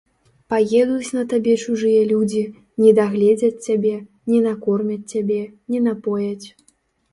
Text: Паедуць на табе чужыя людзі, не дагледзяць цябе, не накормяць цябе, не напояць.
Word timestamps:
Паедуць 0.51 1.11
на 1.17 1.23
табе 1.33 1.53
чужыя 1.65 2.01
людзі, 2.13 2.41
не 2.85 2.95
дагледзяць 3.01 3.63
цябе, 3.67 3.93
не 4.33 4.43
накормяць 4.49 5.01
цябе, 5.15 5.41
не 5.75 5.87
напояць. 5.93 6.47